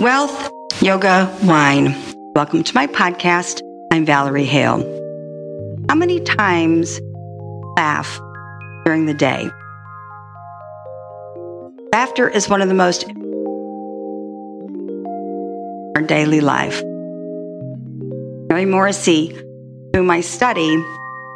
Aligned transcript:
Wealth, 0.00 0.50
yoga, 0.80 1.30
wine. 1.42 1.94
Welcome 2.34 2.64
to 2.64 2.74
my 2.74 2.86
podcast. 2.86 3.60
I'm 3.92 4.06
Valerie 4.06 4.46
Hale. 4.46 4.78
How 5.90 5.94
many 5.94 6.20
times 6.20 7.02
laugh 7.76 8.18
during 8.86 9.04
the 9.04 9.12
day? 9.12 9.50
Laughter 11.92 12.30
is 12.30 12.48
one 12.48 12.62
of 12.62 12.68
the 12.68 12.74
most 12.74 13.04
our 15.96 16.02
daily 16.02 16.40
life. 16.40 16.82
Mary 18.48 18.64
Morrissey, 18.64 19.38
whom 19.94 20.10
I 20.10 20.22
study, 20.22 20.82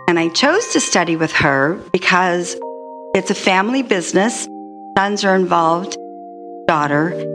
and 0.08 0.18
I 0.18 0.30
chose 0.30 0.68
to 0.68 0.80
study 0.80 1.16
with 1.16 1.32
her 1.32 1.74
because 1.92 2.56
it's 3.14 3.30
a 3.30 3.34
family 3.34 3.82
business. 3.82 4.48
Sons 4.96 5.22
are 5.22 5.34
involved, 5.34 5.98
daughter. 6.66 7.33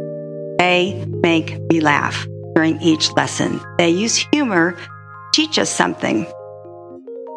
They 0.59 1.05
make 1.07 1.57
me 1.71 1.79
laugh 1.79 2.27
during 2.53 2.81
each 2.81 3.13
lesson. 3.13 3.61
They 3.77 3.89
use 3.89 4.17
humor 4.33 4.73
to 4.73 4.79
teach 5.33 5.57
us 5.57 5.69
something. 5.69 6.27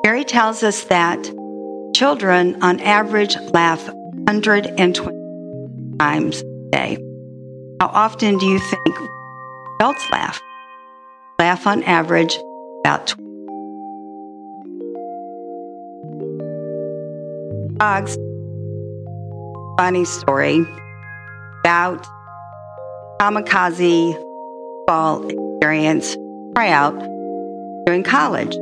Mary 0.05 0.25
tells 0.25 0.65
us 0.65 0.83
that 0.85 1.23
children 1.95 2.61
on 2.65 2.81
average 2.81 3.37
laugh 3.53 3.87
120 3.87 5.97
times 5.99 6.43
a 6.43 6.71
day. 6.73 6.99
How 7.81 7.87
often 7.87 8.39
do 8.39 8.47
you 8.47 8.59
think 8.59 8.97
adults 9.79 10.05
laugh? 10.11 10.41
Laugh 11.39 11.65
on 11.65 11.85
average 11.85 12.37
about 12.85 13.07
20. 13.07 13.23
Dogs. 17.79 18.19
Funny 19.79 20.05
story 20.05 20.67
about 21.61 22.05
kamikaze 23.23 24.19
ball 24.89 25.25
experience 25.29 26.17
tryout 26.57 26.99
during 27.87 28.03
college. 28.03 28.53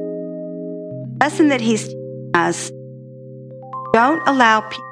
Lesson 1.19 1.48
that 1.48 1.62
he's 1.62 1.84
teaching 1.84 2.30
us 2.34 2.70
don't 3.94 4.20
allow 4.28 4.61
people 4.61 4.84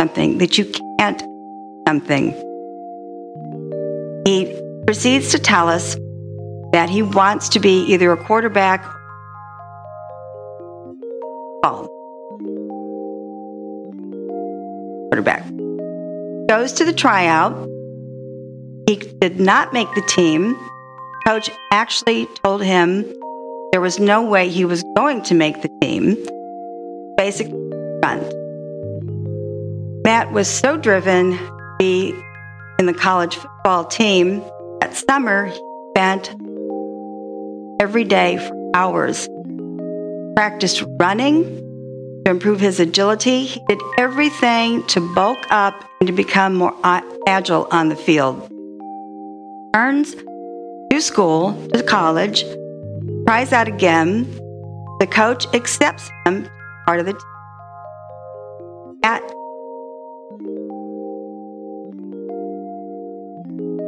something 0.00 0.38
that 0.38 0.56
you 0.56 0.64
can't 1.00 1.20
something. 1.88 2.30
He 4.24 4.56
proceeds 4.86 5.32
to 5.32 5.40
tell 5.40 5.68
us 5.68 5.96
that 6.72 6.88
he 6.88 7.02
wants 7.02 7.48
to 7.48 7.58
be 7.58 7.82
either 7.92 8.12
a 8.12 8.16
quarterback 8.16 8.86
or 10.60 10.94
ball. 11.62 11.88
Quarterback. 15.10 15.63
Goes 16.48 16.74
to 16.74 16.84
the 16.84 16.92
tryout. 16.92 17.56
He 18.86 18.96
did 18.96 19.40
not 19.40 19.72
make 19.72 19.88
the 19.94 20.02
team. 20.02 20.54
Coach 21.26 21.50
actually 21.72 22.26
told 22.42 22.62
him 22.62 23.02
there 23.72 23.80
was 23.80 23.98
no 23.98 24.22
way 24.22 24.50
he 24.50 24.66
was 24.66 24.84
going 24.94 25.22
to 25.22 25.34
make 25.34 25.62
the 25.62 25.70
team. 25.80 26.16
Basic 27.16 27.48
front. 28.00 28.22
Matt 30.04 30.32
was 30.32 30.46
so 30.46 30.76
driven 30.76 31.30
to 31.32 31.76
be 31.78 32.14
in 32.78 32.84
the 32.84 32.92
college 32.92 33.36
football 33.36 33.86
team 33.86 34.42
that 34.80 34.94
summer 34.94 35.46
he 35.46 35.60
spent 35.96 36.34
every 37.80 38.04
day 38.04 38.36
for 38.36 38.70
hours. 38.74 39.26
Practiced 40.36 40.84
running 41.00 41.63
to 42.24 42.30
improve 42.30 42.60
his 42.60 42.80
agility. 42.80 43.44
He 43.44 43.60
did 43.68 43.80
everything 43.98 44.86
to 44.88 45.00
bulk 45.14 45.38
up 45.50 45.88
and 46.00 46.06
to 46.06 46.12
become 46.12 46.54
more 46.54 46.74
agile 47.26 47.68
on 47.70 47.88
the 47.88 47.96
field. 47.96 48.48
Turns 49.74 50.14
to 50.90 51.00
school, 51.00 51.52
to 51.74 51.82
college, 51.82 52.44
tries 53.26 53.52
out 53.52 53.68
again. 53.68 54.24
The 55.00 55.06
coach 55.06 55.46
accepts 55.54 56.10
him 56.24 56.48
part 56.86 57.00
of 57.00 57.06
the 57.06 57.12
team. 57.12 57.20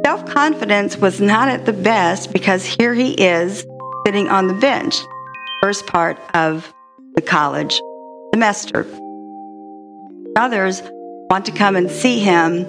Self 0.05 0.25
confidence 0.25 0.97
was 0.97 1.19
not 1.19 1.49
at 1.49 1.65
the 1.65 1.73
best 1.73 2.31
because 2.31 2.63
here 2.63 2.93
he 2.93 3.11
is 3.13 3.65
sitting 4.05 4.29
on 4.29 4.47
the 4.47 4.53
bench, 4.53 4.95
first 5.61 5.85
part 5.85 6.17
of 6.33 6.73
the 7.15 7.21
college 7.21 7.81
semester. 8.33 8.85
Others 10.35 10.83
want 11.29 11.45
to 11.45 11.51
come 11.51 11.75
and 11.75 11.89
see 11.89 12.19
him, 12.19 12.65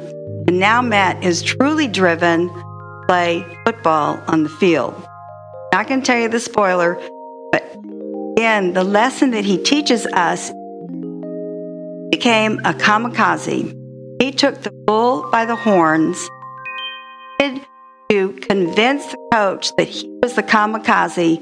and 0.47 0.59
now 0.59 0.83
Matt 0.83 1.23
is 1.23 1.43
truly 1.43 1.87
driven 1.87 2.49
to 2.49 3.05
play 3.07 3.45
football 3.65 4.23
on 4.27 4.43
the 4.43 4.49
field. 4.49 4.95
Going 5.73 6.01
to 6.01 6.07
tell 6.07 6.19
you 6.19 6.29
the 6.29 6.41
spoiler, 6.41 6.99
but 7.53 7.77
again, 8.37 8.73
the 8.73 8.85
lesson 8.85 9.31
that 9.31 9.45
he 9.45 9.63
teaches 9.63 10.07
us 10.07 10.51
became 12.11 12.59
a 12.61 12.75
kamikaze. 12.75 13.75
He 14.21 14.33
took 14.33 14.63
the 14.63 14.73
bull 14.73 15.31
by 15.31 15.45
the 15.45 15.55
horns 15.55 16.29
to 18.11 18.33
convince 18.33 19.07
the 19.07 19.29
coach 19.33 19.75
that 19.77 19.87
he 19.87 20.09
was 20.23 20.35
the 20.35 20.43
kamikaze 20.43 21.39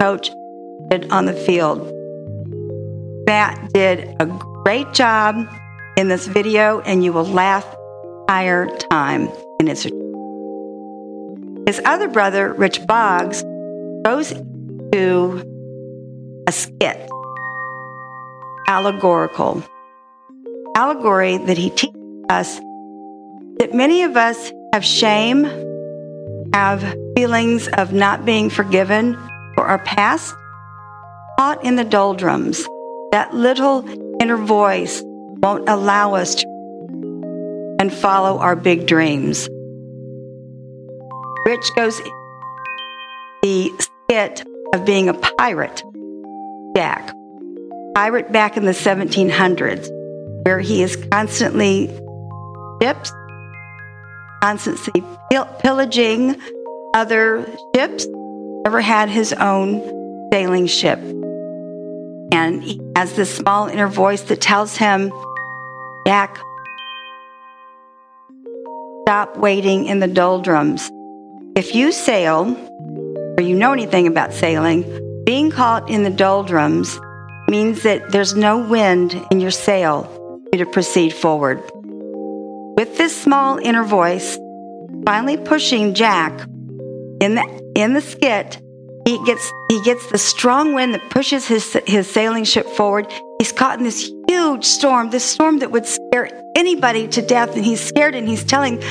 coach 0.00 0.30
on 1.10 1.26
the 1.26 1.34
field. 1.34 1.92
Matt 3.28 3.74
did 3.74 4.16
a 4.20 4.24
great 4.64 4.94
job 4.94 5.36
in 5.98 6.08
this 6.08 6.26
video, 6.26 6.80
and 6.80 7.04
you 7.04 7.12
will 7.12 7.26
laugh 7.26 7.66
entire 8.22 8.74
time. 8.74 9.28
And 9.60 9.68
it's 9.68 9.82
his 11.66 11.78
other 11.84 12.08
brother, 12.08 12.54
Rich 12.54 12.86
Boggs, 12.86 13.42
goes 14.02 14.32
to 14.92 15.42
a 16.46 16.52
skit, 16.52 17.10
allegorical 18.66 19.62
allegory 20.74 21.36
that 21.36 21.58
he 21.58 21.68
teaches 21.68 22.00
us 22.30 22.58
that 23.58 23.74
many 23.74 24.04
of 24.04 24.16
us 24.16 24.50
have 24.72 24.86
shame, 24.86 25.44
have 26.54 26.80
feelings 27.14 27.68
of 27.76 27.92
not 27.92 28.24
being 28.24 28.48
forgiven 28.48 29.12
for 29.54 29.66
our 29.66 29.80
past, 29.80 30.34
caught 31.38 31.62
in 31.62 31.76
the 31.76 31.84
doldrums. 31.84 32.66
That 33.12 33.34
little 33.34 33.84
inner 34.20 34.36
voice 34.36 35.02
won't 35.04 35.68
allow 35.68 36.14
us 36.14 36.34
to 36.36 36.46
and 37.80 37.92
follow 37.92 38.38
our 38.38 38.56
big 38.56 38.86
dreams. 38.86 39.48
Rich 41.46 41.70
goes 41.76 42.00
the 43.42 43.70
skit 43.78 44.44
of 44.74 44.84
being 44.84 45.08
a 45.08 45.14
pirate, 45.14 45.82
Jack, 46.76 47.12
pirate 47.94 48.32
back 48.32 48.56
in 48.56 48.64
the 48.64 48.72
1700s, 48.72 49.88
where 50.44 50.60
he 50.60 50.82
is 50.82 50.96
constantly 51.10 51.88
ships 52.82 53.12
constantly 54.40 55.02
pillaging 55.60 56.36
other 56.94 57.46
ships, 57.74 58.06
never 58.64 58.80
had 58.80 59.08
his 59.08 59.32
own 59.32 59.82
sailing 60.32 60.66
ship. 60.66 61.00
And 62.32 62.62
he 62.62 62.80
has 62.96 63.14
this 63.14 63.34
small 63.34 63.68
inner 63.68 63.86
voice 63.86 64.22
that 64.22 64.40
tells 64.40 64.76
him, 64.76 65.12
Jack, 66.06 66.38
stop 69.02 69.36
waiting 69.36 69.86
in 69.86 70.00
the 70.00 70.08
doldrums. 70.08 70.90
If 71.56 71.74
you 71.74 71.92
sail, 71.92 72.56
or 73.36 73.42
you 73.42 73.56
know 73.56 73.72
anything 73.72 74.06
about 74.06 74.32
sailing, 74.32 74.84
being 75.24 75.50
caught 75.50 75.88
in 75.90 76.02
the 76.02 76.10
doldrums 76.10 76.98
means 77.48 77.82
that 77.82 78.10
there's 78.10 78.34
no 78.34 78.58
wind 78.58 79.14
in 79.30 79.40
your 79.40 79.50
sail 79.50 80.14
to 80.52 80.66
proceed 80.66 81.12
forward. 81.12 81.62
With 82.76 82.96
this 82.96 83.16
small 83.20 83.58
inner 83.58 83.84
voice 83.84 84.38
finally 85.04 85.36
pushing 85.36 85.94
Jack 85.94 86.32
in 87.20 87.34
the 87.34 87.72
in 87.74 87.94
the 87.94 88.00
skit, 88.00 88.60
he 89.08 89.24
gets 89.24 89.52
he 89.70 89.80
gets 89.82 90.10
the 90.10 90.18
strong 90.18 90.74
wind 90.74 90.94
that 90.94 91.08
pushes 91.10 91.46
his 91.46 91.78
his 91.86 92.10
sailing 92.10 92.44
ship 92.44 92.66
forward. 92.66 93.10
He's 93.38 93.52
caught 93.52 93.78
in 93.78 93.84
this 93.84 94.10
huge 94.28 94.64
storm, 94.64 95.10
this 95.10 95.24
storm 95.24 95.60
that 95.60 95.70
would 95.70 95.86
scare 95.86 96.30
anybody 96.56 97.08
to 97.08 97.22
death, 97.22 97.56
and 97.56 97.64
he's 97.64 97.80
scared 97.80 98.14
and 98.14 98.28
he's 98.28 98.44
telling 98.44 98.82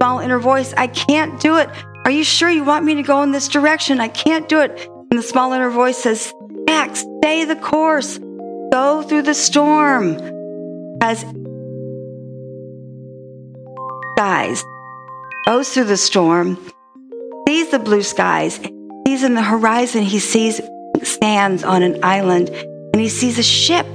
small 0.00 0.20
inner 0.20 0.38
voice, 0.38 0.74
I 0.76 0.86
can't 0.86 1.40
do 1.40 1.56
it. 1.56 1.68
Are 2.04 2.10
you 2.10 2.24
sure 2.24 2.50
you 2.50 2.62
want 2.62 2.84
me 2.84 2.94
to 2.96 3.02
go 3.02 3.22
in 3.22 3.32
this 3.32 3.48
direction? 3.48 4.00
I 4.00 4.08
can't 4.08 4.48
do 4.48 4.60
it. 4.60 4.70
And 5.10 5.18
the 5.18 5.22
small 5.22 5.52
inner 5.54 5.70
voice 5.70 5.96
says, 5.96 6.32
Jack, 6.68 6.94
stay 6.94 7.44
the 7.44 7.56
course. 7.56 8.18
Go 8.70 9.02
through 9.02 9.22
the 9.22 9.34
storm. 9.34 10.18
As 11.00 11.24
skies, 14.12 14.62
goes 15.46 15.70
through 15.70 15.84
the 15.84 15.96
storm, 15.96 16.58
sees 17.48 17.70
the 17.70 17.78
blue 17.78 18.02
skies, 18.02 18.60
sees 19.14 19.22
in 19.22 19.34
the 19.34 19.42
horizon, 19.42 20.02
he 20.02 20.18
sees 20.18 20.60
stands 21.02 21.62
on 21.62 21.84
an 21.84 22.02
island, 22.02 22.48
and 22.48 23.00
he 23.00 23.08
sees 23.08 23.38
a 23.38 23.44
ship. 23.44 23.86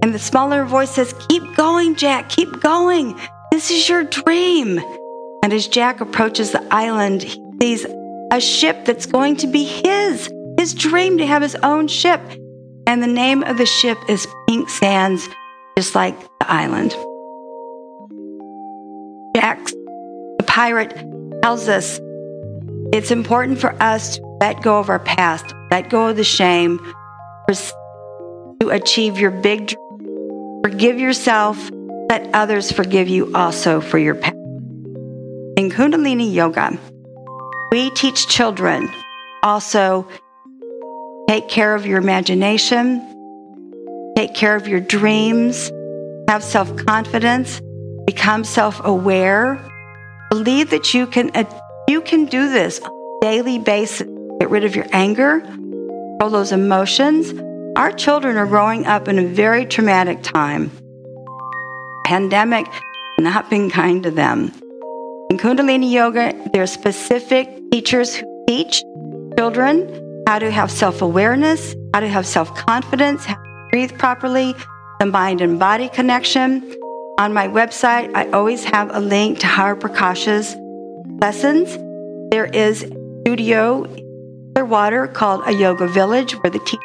And 0.00 0.14
the 0.14 0.18
smaller 0.18 0.64
voice 0.64 0.90
says, 0.90 1.14
Keep 1.28 1.54
going, 1.54 1.96
Jack, 1.96 2.30
keep 2.30 2.60
going. 2.60 3.18
This 3.52 3.70
is 3.70 3.86
your 3.88 4.04
dream. 4.04 4.80
And 5.42 5.52
as 5.52 5.68
Jack 5.68 6.00
approaches 6.00 6.52
the 6.52 6.66
island, 6.70 7.24
he 7.24 7.42
sees 7.60 7.86
a 8.32 8.40
ship 8.40 8.86
that's 8.86 9.04
going 9.04 9.36
to 9.36 9.46
be 9.46 9.64
his, 9.64 10.30
his 10.58 10.72
dream 10.72 11.18
to 11.18 11.26
have 11.26 11.42
his 11.42 11.56
own 11.56 11.86
ship. 11.86 12.22
And 12.86 13.02
the 13.02 13.06
name 13.06 13.42
of 13.42 13.58
the 13.58 13.66
ship 13.66 13.98
is 14.08 14.26
Pink 14.48 14.70
Sands, 14.70 15.28
just 15.76 15.94
like 15.94 16.18
the 16.40 16.50
island. 16.50 16.92
Jack, 19.36 19.62
the 19.66 20.44
pirate, 20.46 20.96
tells 21.42 21.68
us 21.68 22.00
it's 22.94 23.10
important 23.10 23.58
for 23.58 23.74
us 23.82 24.16
to 24.18 24.22
let 24.40 24.62
go 24.62 24.78
of 24.78 24.88
our 24.88 25.00
past, 25.00 25.52
let 25.72 25.90
go 25.90 26.08
of 26.10 26.16
the 26.16 26.22
shame, 26.22 26.78
to 27.48 28.68
achieve 28.70 29.18
your 29.18 29.32
big 29.32 29.66
dream. 29.66 30.60
Forgive 30.62 31.00
yourself, 31.00 31.70
let 32.08 32.32
others 32.32 32.70
forgive 32.70 33.08
you 33.08 33.34
also 33.34 33.80
for 33.80 33.98
your 33.98 34.14
past. 34.14 34.36
In 35.56 35.70
Kundalini 35.70 36.32
Yoga, 36.32 36.78
we 37.72 37.90
teach 37.90 38.28
children 38.28 38.88
also 39.42 40.06
take 41.28 41.48
care 41.48 41.74
of 41.74 41.86
your 41.86 41.98
imagination, 41.98 43.02
take 44.16 44.34
care 44.34 44.54
of 44.54 44.68
your 44.68 44.80
dreams, 44.80 45.72
have 46.28 46.44
self 46.44 46.74
confidence, 46.76 47.60
become 48.06 48.44
self 48.44 48.80
aware, 48.84 49.60
believe 50.30 50.70
that 50.70 50.94
you 50.94 51.08
can, 51.08 51.32
uh, 51.34 51.44
you 51.88 52.00
can 52.00 52.26
do 52.26 52.48
this 52.48 52.80
on 52.80 52.90
a 52.90 53.26
daily 53.26 53.58
basis. 53.58 54.08
Get 54.40 54.50
rid 54.50 54.64
of 54.64 54.74
your 54.74 54.86
anger, 54.92 55.40
control 55.40 56.30
those 56.30 56.52
emotions. 56.52 57.32
Our 57.76 57.92
children 57.92 58.36
are 58.36 58.46
growing 58.46 58.86
up 58.86 59.08
in 59.08 59.18
a 59.18 59.26
very 59.26 59.66
traumatic 59.66 60.22
time. 60.22 60.70
Pandemic 62.04 62.66
not 63.18 63.48
been 63.48 63.70
kind 63.70 64.02
to 64.02 64.10
them. 64.10 64.52
In 65.30 65.38
Kundalini 65.38 65.90
Yoga, 65.90 66.34
there 66.52 66.62
are 66.62 66.66
specific 66.66 67.48
teachers 67.70 68.14
who 68.14 68.44
teach 68.46 68.82
children 69.38 70.24
how 70.26 70.38
to 70.38 70.50
have 70.50 70.70
self 70.70 71.02
awareness, 71.02 71.74
how 71.92 72.00
to 72.00 72.08
have 72.08 72.26
self 72.26 72.54
confidence, 72.54 73.24
how 73.24 73.34
to 73.36 73.68
breathe 73.70 73.96
properly, 73.98 74.54
the 75.00 75.06
mind 75.06 75.40
and 75.40 75.58
body 75.58 75.88
connection. 75.88 76.74
On 77.18 77.32
my 77.32 77.48
website, 77.48 78.10
I 78.14 78.28
always 78.30 78.64
have 78.64 78.94
a 78.94 79.00
link 79.00 79.38
to 79.40 79.46
Hari 79.46 79.76
Prakaash's 79.76 80.56
lessons. 81.20 81.76
There 82.30 82.46
is 82.46 82.82
a 82.82 82.88
studio 83.22 83.84
in 83.84 84.52
Clearwater 84.54 85.06
called 85.08 85.42
a 85.46 85.52
Yoga 85.52 85.88
Village 85.88 86.32
where 86.32 86.50
the 86.50 86.58
teacher 86.60 86.80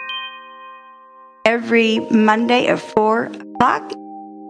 every 1.46 2.00
Monday 2.12 2.68
at 2.68 2.80
4 2.80 3.26
o'clock. 3.26 3.92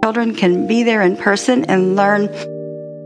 Children 0.04 0.36
can 0.36 0.68
be 0.68 0.84
there 0.84 1.02
in 1.02 1.16
person 1.16 1.66
and 1.66 1.96
learn 1.96 2.30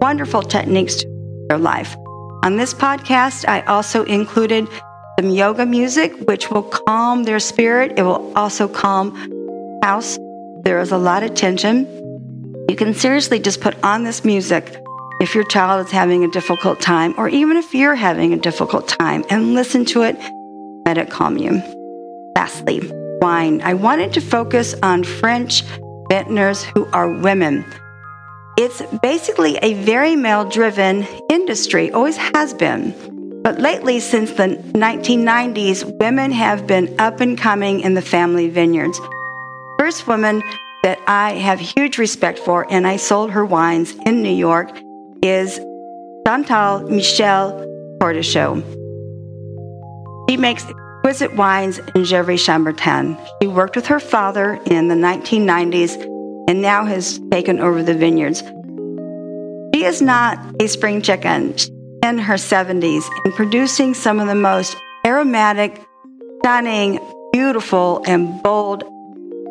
wonderful 0.01 0.41
techniques 0.41 0.95
to 0.95 1.45
their 1.49 1.57
life. 1.57 1.95
On 2.43 2.57
this 2.57 2.73
podcast, 2.73 3.47
I 3.47 3.61
also 3.61 4.03
included 4.03 4.67
some 5.19 5.29
yoga 5.29 5.65
music, 5.65 6.13
which 6.27 6.49
will 6.49 6.63
calm 6.63 7.23
their 7.23 7.39
spirit. 7.39 7.93
It 7.97 8.03
will 8.03 8.31
also 8.35 8.67
calm 8.67 9.15
house. 9.83 10.17
There 10.63 10.79
is 10.79 10.91
a 10.91 10.97
lot 10.97 11.23
of 11.23 11.35
tension. 11.35 11.87
You 12.69 12.75
can 12.75 12.93
seriously 12.93 13.39
just 13.39 13.61
put 13.61 13.81
on 13.83 14.03
this 14.03 14.25
music 14.25 14.82
if 15.23 15.33
your 15.33 15.45
child 15.45 15.85
is 15.85 15.91
having 15.91 16.25
a 16.25 16.27
difficult 16.27 16.81
time, 16.81 17.15
or 17.17 17.29
even 17.29 17.55
if 17.55 17.73
you're 17.73 17.95
having 17.95 18.33
a 18.33 18.37
difficult 18.37 18.89
time, 18.89 19.23
and 19.29 19.53
listen 19.53 19.85
to 19.85 20.03
it, 20.03 20.17
let 20.85 20.97
it 20.97 21.09
calm 21.09 21.37
you. 21.37 21.63
Lastly, 22.35 22.81
wine. 23.21 23.61
I 23.61 23.73
wanted 23.73 24.11
to 24.13 24.21
focus 24.21 24.75
on 24.83 25.05
French 25.05 25.63
vintners 26.09 26.63
who 26.63 26.85
are 26.91 27.09
women. 27.09 27.63
It's 28.57 28.81
basically 29.01 29.55
a 29.61 29.75
very 29.75 30.17
male 30.17 30.43
driven 30.43 31.07
industry, 31.29 31.89
always 31.89 32.17
has 32.17 32.53
been. 32.53 32.93
But 33.43 33.59
lately, 33.59 34.01
since 34.01 34.31
the 34.31 34.57
1990s, 34.73 35.99
women 35.99 36.33
have 36.33 36.67
been 36.67 36.93
up 36.99 37.21
and 37.21 37.37
coming 37.37 37.79
in 37.79 37.93
the 37.93 38.01
family 38.01 38.49
vineyards. 38.49 38.99
First 39.79 40.05
woman 40.05 40.43
that 40.83 40.99
I 41.07 41.31
have 41.35 41.61
huge 41.61 41.97
respect 41.97 42.39
for, 42.39 42.69
and 42.69 42.85
I 42.85 42.97
sold 42.97 43.31
her 43.31 43.45
wines 43.45 43.95
in 44.05 44.21
New 44.21 44.35
York, 44.35 44.69
is 45.23 45.59
Chantal 46.27 46.81
Michel 46.89 47.65
Tortochot. 47.99 48.61
She 50.29 50.37
makes 50.37 50.65
exquisite 50.65 51.35
wines 51.35 51.79
in 51.79 52.03
Gevrey 52.03 52.37
Chambertin. 52.37 53.17
She 53.41 53.47
worked 53.47 53.75
with 53.75 53.87
her 53.87 53.99
father 53.99 54.59
in 54.65 54.89
the 54.89 54.95
1990s 54.95 55.95
and 56.47 56.61
now 56.61 56.85
has 56.85 57.19
taken 57.31 57.59
over 57.59 57.81
the 57.81 57.93
vineyards. 57.93 58.41
She 59.73 59.85
is 59.85 60.01
not 60.01 60.37
a 60.61 60.67
spring 60.67 61.01
chicken. 61.01 61.57
She's 61.57 61.71
in 62.03 62.19
her 62.19 62.35
70s 62.35 63.03
and 63.25 63.33
producing 63.33 63.93
some 63.93 64.19
of 64.19 64.27
the 64.27 64.35
most 64.35 64.75
aromatic, 65.07 65.81
stunning, 66.41 66.99
beautiful, 67.31 68.03
and 68.05 68.43
bold 68.43 68.83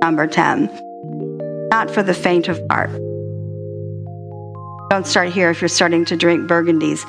Chambertin 0.02 0.68
not 1.72 1.90
for 1.90 2.02
the 2.02 2.12
faint 2.12 2.48
of 2.48 2.60
heart. 2.70 2.90
Don't 4.92 5.06
start 5.06 5.32
here 5.32 5.48
if 5.48 5.62
you're 5.62 5.70
starting 5.70 6.04
to 6.04 6.16
drink 6.16 6.46
Burgundies. 6.46 7.02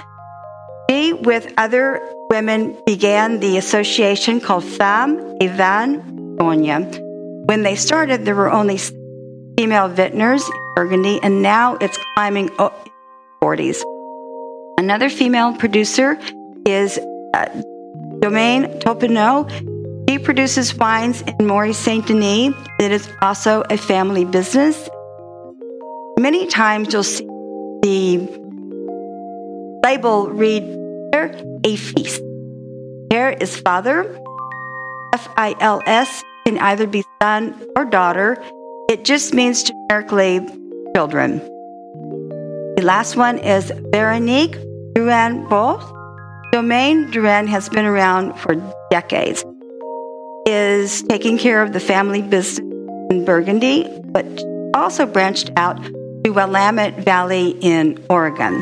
She, 0.89 1.11
with 1.11 1.53
other 1.57 2.01
women, 2.29 2.77
began 2.85 3.41
the 3.41 3.57
association 3.57 4.39
called 4.39 4.63
Femmes 4.63 5.21
et 5.41 5.49
Vins 5.49 6.01
Bourgogne. 6.37 6.87
When 7.47 7.63
they 7.63 7.75
started, 7.75 8.23
there 8.23 8.35
were 8.35 8.49
only 8.49 8.79
female 9.59 9.89
vintners 9.89 10.47
in 10.47 10.73
Burgundy, 10.77 11.19
and 11.21 11.41
now 11.41 11.75
it's 11.81 11.99
climbing 12.15 12.47
40s. 13.41 13.83
Another 14.77 15.09
female 15.09 15.53
producer 15.53 16.17
is 16.65 16.97
uh, 17.33 17.47
Domaine 18.21 18.79
Taupenot, 18.79 19.51
She 20.09 20.19
produces 20.19 20.73
wines 20.73 21.21
in 21.21 21.47
Morey 21.47 21.73
Saint 21.73 22.07
Denis. 22.07 22.55
It 22.79 22.93
is 22.93 23.09
also 23.21 23.61
a 23.69 23.75
family 23.75 24.23
business. 24.23 24.89
Many 26.17 26.47
times 26.47 26.93
you'll 26.93 27.03
see 27.03 27.27
the 27.83 28.17
Bible 29.83 30.29
read 30.31 30.63
a 31.65 31.75
feast. 31.75 32.21
Here 33.11 33.35
is 33.39 33.59
father. 33.59 34.07
F 35.13 35.27
I 35.35 35.53
L 35.59 35.81
S 35.85 36.23
can 36.45 36.57
either 36.57 36.87
be 36.87 37.03
son 37.21 37.53
or 37.75 37.83
daughter. 37.85 38.41
It 38.89 39.03
just 39.03 39.33
means 39.33 39.63
generically 39.63 40.39
children. 40.95 41.39
The 42.75 42.83
last 42.83 43.15
one 43.15 43.37
is 43.37 43.71
Veronique 43.91 44.55
Drouhin 44.95 45.49
Boss. 45.49 45.83
Domaine 46.53 47.11
Drouhin 47.11 47.47
has 47.47 47.67
been 47.67 47.85
around 47.85 48.39
for 48.39 48.55
decades 48.91 49.43
is 50.45 51.03
taking 51.03 51.37
care 51.37 51.61
of 51.61 51.73
the 51.73 51.79
family 51.79 52.21
business 52.21 52.59
in 53.09 53.25
Burgundy, 53.25 53.87
but 54.05 54.25
also 54.73 55.05
branched 55.05 55.51
out 55.55 55.79
to 56.23 56.31
Willamette 56.31 56.99
Valley 56.99 57.57
in 57.61 58.03
Oregon. 58.09 58.61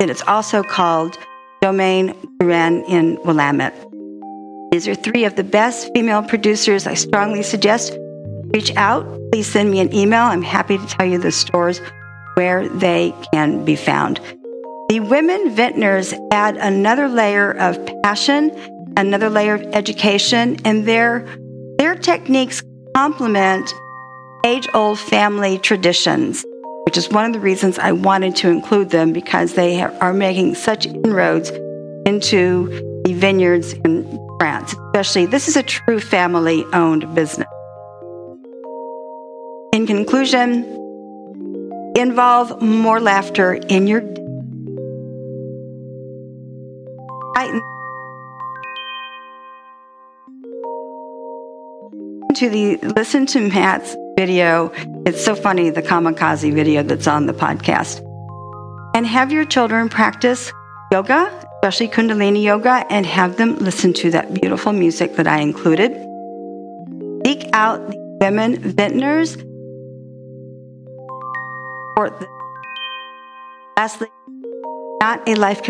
And 0.00 0.10
It 0.10 0.10
is 0.10 0.22
also 0.22 0.62
called 0.62 1.16
Domaine 1.60 2.14
Drouhin 2.38 2.88
in 2.88 3.18
Willamette. 3.24 3.74
These 4.72 4.88
are 4.88 4.94
three 4.94 5.24
of 5.24 5.36
the 5.36 5.44
best 5.44 5.90
female 5.94 6.22
producers. 6.22 6.86
I 6.86 6.94
strongly 6.94 7.42
suggest 7.42 7.96
reach 8.54 8.74
out. 8.76 9.06
Please 9.32 9.46
send 9.46 9.70
me 9.70 9.80
an 9.80 9.94
email. 9.94 10.22
I'm 10.22 10.42
happy 10.42 10.78
to 10.78 10.86
tell 10.86 11.06
you 11.06 11.18
the 11.18 11.32
stores 11.32 11.80
where 12.34 12.68
they 12.68 13.14
can 13.32 13.64
be 13.64 13.76
found. 13.76 14.20
The 14.88 15.00
women 15.00 15.50
vintners 15.54 16.14
add 16.30 16.56
another 16.56 17.08
layer 17.08 17.50
of 17.52 17.78
passion 18.02 18.50
another 18.96 19.28
layer 19.28 19.54
of 19.54 19.62
education, 19.74 20.56
and 20.64 20.86
their, 20.86 21.26
their 21.78 21.94
techniques 21.94 22.62
complement 22.94 23.72
age 24.44 24.68
old 24.74 24.98
family 24.98 25.58
traditions, 25.58 26.44
which 26.86 26.96
is 26.96 27.08
one 27.10 27.24
of 27.24 27.32
the 27.32 27.40
reasons 27.40 27.78
I 27.78 27.90
wanted 27.92 28.36
to 28.36 28.48
include 28.48 28.90
them 28.90 29.12
because 29.12 29.54
they 29.54 29.82
are 29.82 30.12
making 30.12 30.54
such 30.54 30.86
inroads 30.86 31.50
into 32.06 33.02
the 33.04 33.12
vineyards 33.12 33.72
in 33.72 34.04
France, 34.38 34.74
especially. 34.86 35.26
This 35.26 35.48
is 35.48 35.56
a 35.56 35.64
true 35.64 35.98
family 35.98 36.64
owned 36.72 37.12
business. 37.12 37.48
In 39.72 39.86
conclusion, 39.86 40.64
involve 41.96 42.62
more 42.62 43.00
laughter 43.00 43.54
in 43.54 43.88
your 43.88 44.02
to 52.36 52.50
the 52.50 52.76
listen 52.94 53.24
to 53.24 53.40
Matt's 53.40 53.96
video. 54.16 54.72
It's 55.04 55.22
so 55.22 55.34
funny, 55.34 55.70
the 55.70 55.82
kamikaze 55.82 56.52
video 56.52 56.82
that's 56.82 57.06
on 57.06 57.26
the 57.26 57.34
podcast. 57.34 58.02
And 58.94 59.06
have 59.06 59.30
your 59.30 59.44
children 59.44 59.88
practice 59.88 60.52
yoga, 60.90 61.30
especially 61.56 61.88
Kundalini 61.88 62.42
yoga, 62.42 62.86
and 62.90 63.04
have 63.04 63.36
them 63.36 63.56
listen 63.58 63.92
to 63.94 64.10
that 64.12 64.32
beautiful 64.32 64.72
music 64.72 65.16
that 65.16 65.26
I 65.26 65.40
included. 65.40 65.92
Seek 67.26 67.48
out 67.52 67.86
the 67.90 67.98
women 68.20 68.56
vintners 68.58 69.34
for 71.94 72.10
the 72.10 72.26
Lastly, 73.76 74.08
not 75.02 75.28
a 75.28 75.34
life 75.34 75.60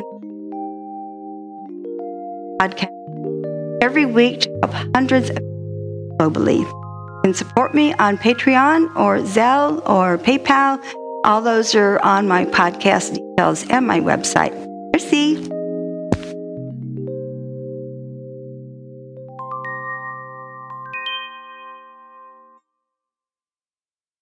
podcast 2.60 3.82
every 3.82 4.06
week 4.06 4.46
hundreds 4.94 5.30
of 5.30 5.38
globally. 6.20 6.85
Support 7.35 7.75
me 7.75 7.92
on 7.95 8.18
Patreon 8.18 8.95
or 8.97 9.18
Zelle 9.18 9.83
or 9.88 10.18
PayPal. 10.18 10.83
All 11.25 11.42
those 11.42 11.75
are 11.75 11.99
on 12.02 12.28
my 12.28 12.45
podcast 12.45 13.14
details 13.14 13.66
and 13.68 13.87
my 13.87 14.00
website. 14.00 14.54
Merci. 14.92 15.55